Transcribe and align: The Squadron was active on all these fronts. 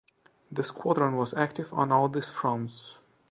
The 0.51 0.63
Squadron 0.63 1.15
was 1.15 1.35
active 1.35 1.71
on 1.75 1.91
all 1.91 2.09
these 2.09 2.31
fronts. 2.31 2.97